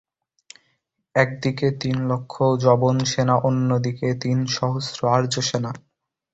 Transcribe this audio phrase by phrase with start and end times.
[1.15, 2.35] একদিকে তিনলক্ষ
[2.63, 5.65] যবনসেনা, অন্যদিকে তিনসহস্র আর্যসৈন্য।